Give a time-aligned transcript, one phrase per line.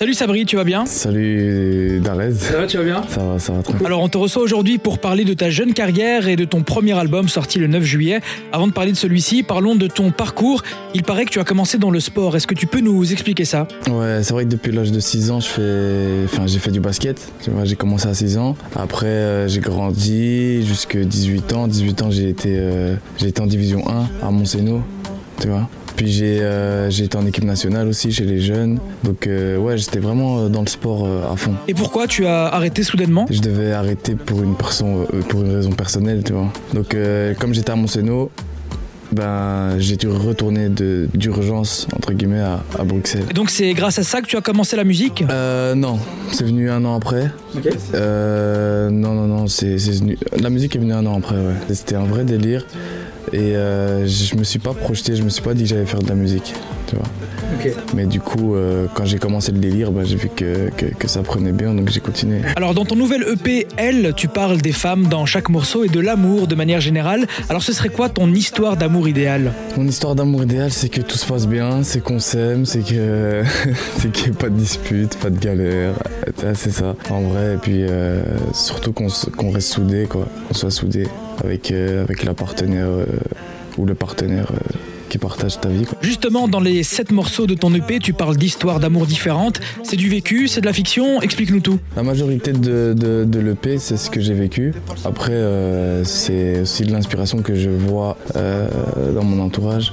[0.00, 0.86] Salut Sabri, tu vas bien?
[0.86, 2.32] Salut Darez.
[2.32, 3.02] Ça va, tu vas bien?
[3.06, 3.84] Ça va, ça va très bien.
[3.84, 6.98] Alors on te reçoit aujourd'hui pour parler de ta jeune carrière et de ton premier
[6.98, 8.22] album sorti le 9 juillet.
[8.50, 10.62] Avant de parler de celui-ci, parlons de ton parcours.
[10.94, 12.34] Il paraît que tu as commencé dans le sport.
[12.34, 13.68] Est-ce que tu peux nous expliquer ça?
[13.90, 16.24] Ouais, c'est vrai que depuis l'âge de 6 ans, je fais...
[16.24, 17.30] enfin, j'ai fait du basket.
[17.42, 18.56] Tu vois, j'ai commencé à 6 ans.
[18.76, 21.68] Après, euh, j'ai grandi jusqu'à 18 ans.
[21.68, 24.82] 18 ans, j'ai été, euh, j'ai été en division 1 à Montseno.
[25.42, 25.68] Tu vois
[26.00, 28.78] puis j'ai euh, été en équipe nationale aussi chez les jeunes.
[29.04, 31.52] Donc euh, ouais, j'étais vraiment dans le sport euh, à fond.
[31.68, 33.26] Et pourquoi tu as arrêté soudainement?
[33.28, 36.50] Je devais arrêter pour une, perso- euh, pour une raison personnelle, tu vois.
[36.72, 38.30] Donc euh, comme j'étais à Montseno,
[39.12, 43.24] ben, j'ai dû retourner d'urgence, entre guillemets, à, à Bruxelles.
[43.28, 45.22] Et donc c'est grâce à ça que tu as commencé la musique?
[45.28, 45.98] Euh, non,
[46.32, 47.30] c'est venu un an après.
[47.94, 50.16] Euh, non, non, non, c'est c'est venu.
[50.40, 51.74] La musique est venue un an après, ouais.
[51.74, 52.64] C'était un vrai délire.
[53.32, 56.00] Et euh, je me suis pas projeté, je me suis pas dit que j'allais faire
[56.02, 56.52] de la musique,
[56.88, 57.04] tu vois.
[57.94, 61.08] Mais du coup, euh, quand j'ai commencé le délire, bah, j'ai vu que, que- que
[61.08, 62.40] ça prenait bien, donc j'ai continué.
[62.56, 66.00] Alors dans ton nouvel EP, Elle, tu parles des femmes dans chaque morceau et de
[66.00, 67.26] l'amour de manière générale.
[67.48, 71.16] Alors ce serait quoi ton histoire d'amour idéal Mon histoire d'amour idéal, c'est que tout
[71.18, 73.42] se passe bien, c'est qu'on s'aime, c'est que
[73.98, 75.94] c'est qu'il n'y ait pas de dispute, pas de galère.
[76.42, 77.54] Ah, C'est ça, en vrai.
[77.54, 78.22] Et puis euh,
[78.54, 80.26] surtout qu'on reste soudés, quoi.
[80.48, 81.06] Qu'on soit soudés
[81.44, 83.04] avec, euh, avec la partenaire euh,
[83.78, 84.76] ou le partenaire euh,
[85.10, 85.84] qui partage ta vie.
[85.84, 85.98] Quoi.
[86.00, 89.60] Justement, dans les sept morceaux de ton EP, tu parles d'histoires d'amour différentes.
[89.82, 91.20] C'est du vécu, c'est de la fiction?
[91.20, 91.78] Explique-nous tout.
[91.96, 94.72] La majorité de, de, de l'EP, c'est ce que j'ai vécu.
[95.04, 98.68] Après, euh, c'est aussi de l'inspiration que je vois euh,
[99.12, 99.92] dans mon entourage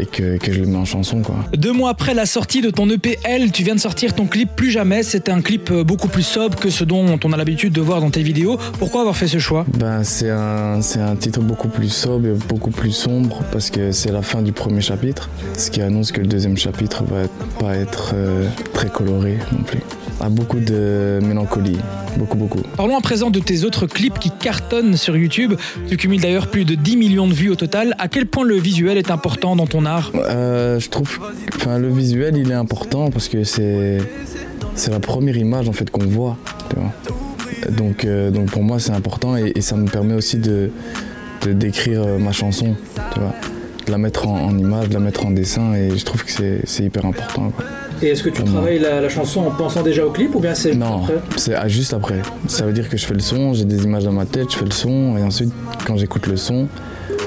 [0.00, 1.36] et que, que je le mets en chanson, quoi.
[1.56, 4.50] Deux mois après la sortie de ton EP Elle, tu viens de sortir ton clip
[4.56, 5.02] Plus Jamais.
[5.02, 8.00] C'est un clip euh, beaucoup plus sobre que ce dont on a l'habitude de voir
[8.00, 8.58] dans tes vidéos.
[8.78, 9.64] Pourquoi avoir fait ce choix?
[9.78, 13.92] Ben, c'est un, c'est un titre beaucoup plus sobre et beaucoup plus sombre parce que
[13.92, 17.76] c'est la fin du premier chapitre, ce qui annonce que le deuxième chapitre va pas
[17.76, 19.80] être euh, très coloré non plus.
[20.20, 21.76] A beaucoup de mélancolie,
[22.16, 22.62] beaucoup beaucoup.
[22.76, 25.54] Parlons à présent de tes autres clips qui cartonnent sur YouTube.
[25.88, 27.94] Tu cumules d'ailleurs plus de 10 millions de vues au total.
[27.98, 30.12] À quel point le visuel est important dans ton art?
[30.14, 31.18] Euh, je trouve,
[31.56, 33.98] enfin le visuel il est important parce que c'est
[34.74, 36.36] c'est la première image en fait qu'on voit.
[36.70, 37.70] tu vois.
[37.70, 40.70] Donc euh, donc pour moi c'est important et, et ça me permet aussi de
[41.42, 42.74] de décrire euh, ma chanson,
[43.12, 43.34] tu vois,
[43.86, 46.30] de la mettre en, en image, de la mettre en dessin et je trouve que
[46.30, 47.50] c'est c'est hyper important.
[47.50, 47.64] quoi.
[48.02, 50.74] Et est-ce que tu travailles la, chanson en pensant déjà au clip ou bien c'est
[50.74, 51.06] Non,
[51.36, 52.20] c'est ah, juste après.
[52.46, 54.58] Ça veut dire que je fais le son, j'ai des images dans ma tête, je
[54.58, 55.52] fais le son et ensuite
[55.86, 56.68] quand j'écoute le son,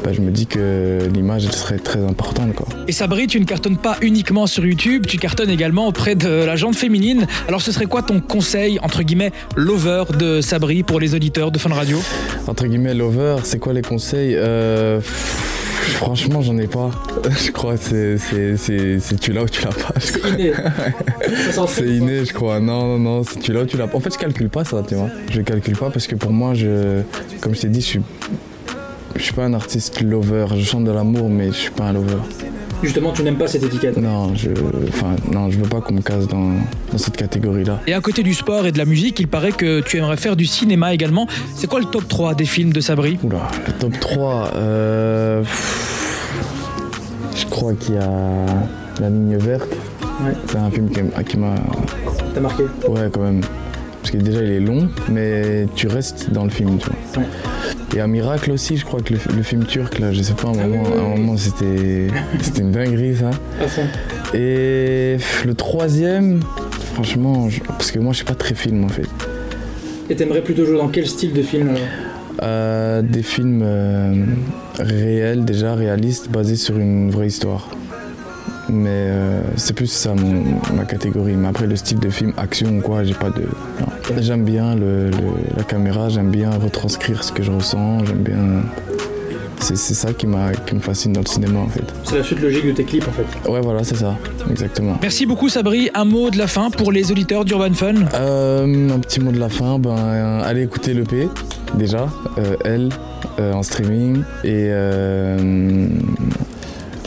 [0.03, 2.67] bah, je me dis que l'image elle serait très importante quoi.
[2.87, 6.55] Et Sabri, tu ne cartonnes pas uniquement sur YouTube, tu cartonnes également auprès de la
[6.55, 7.27] gente féminine.
[7.47, 11.59] Alors ce serait quoi ton conseil, entre guillemets, lover de Sabri pour les auditeurs de
[11.59, 11.99] Fun Radio?
[12.47, 14.33] Entre guillemets, lover, c'est quoi les conseils?
[14.35, 14.99] Euh,
[15.93, 16.91] Franchement, j'en ai pas.
[17.45, 19.93] Je crois que c'est- c'est c'est- c'est tu l'as ou tu l'as pas.
[19.99, 21.67] je crois.
[21.67, 22.59] C'est inné, je crois.
[22.59, 23.97] Non, non, non, c'est tu l'as ou tu l'as pas.
[23.97, 25.09] En fait, je calcule pas ça, tu vois.
[25.31, 27.01] Je calcule pas parce que pour moi, je,
[27.41, 28.01] comme je t'ai dit, je suis,
[29.15, 30.45] je suis pas un artiste lover.
[30.55, 32.15] Je chante de l'amour, mais je suis pas un lover.
[32.81, 33.97] Justement, tu n'aimes pas cette étiquette.
[33.97, 34.51] Non, je,
[34.87, 36.51] enfin, non, je veux pas qu'on me casse dans,
[36.91, 37.81] dans cette catégorie-là.
[37.87, 40.37] Et à côté du sport et de la musique, il paraît que tu aimerais faire
[40.37, 41.27] du cinéma également.
[41.55, 43.19] C'est quoi le top 3 des films de Sabri?
[43.21, 44.51] Oula, le top 3.
[44.55, 45.43] euh,
[47.35, 48.45] je crois qu'il y a
[49.01, 49.67] La ligne verte.
[50.23, 50.33] Ouais.
[50.47, 51.55] C'est un film qui, qui m'a.
[52.33, 52.63] T'as marqué?
[52.87, 53.41] Ouais, quand même.
[54.01, 57.23] Parce que déjà, il est long, mais tu restes dans le film, tu vois.
[57.23, 57.29] Ouais.
[57.97, 60.47] Et un miracle aussi, je crois que le, le film turc, là, je sais pas,
[60.47, 62.07] à un moment, oui, oui, à un moment, c'était
[62.41, 63.31] c'était une dinguerie, ça.
[64.33, 66.39] Et le troisième,
[66.93, 69.07] franchement, je- parce que moi, je suis pas très film, en fait.
[70.09, 71.71] Et t'aimerais plutôt jouer dans quel style de film
[72.41, 74.13] Euh, des films euh,
[74.79, 77.67] réels, déjà réalistes, basés sur une vraie histoire.
[78.71, 80.43] Mais euh, c'est plus ça mon-
[80.75, 81.35] ma catégorie.
[81.35, 83.43] Mais après, le style de film, action ou quoi, j'ai pas de.
[84.21, 88.37] J'aime bien le- le- la caméra, j'aime bien retranscrire ce que je ressens, j'aime bien.
[89.61, 91.83] C'est ça qui, m'a- qui me fascine dans le cinéma en fait.
[92.05, 93.49] C'est la suite logique de tes clips en fait.
[93.51, 94.15] Ouais, voilà, c'est ça,
[94.49, 94.97] exactement.
[95.01, 95.89] Merci beaucoup Sabri.
[95.93, 97.93] Un mot de la fin pour les auditeurs d'Urban Fun.
[98.13, 101.27] Euh, un petit mot de la fin, ben, euh, allez écouter l'EP
[101.75, 102.07] déjà,
[102.37, 102.89] euh, elle,
[103.39, 104.19] euh, en streaming.
[104.45, 105.87] Et, euh,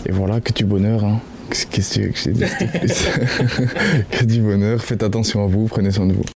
[0.05, 1.05] et voilà, que du bonheur.
[1.05, 1.21] Hein.
[1.53, 2.47] Qu'est-ce que de
[2.79, 3.69] plus?
[4.11, 6.25] Que du bonheur, faites attention à vous, prenez soin de vous.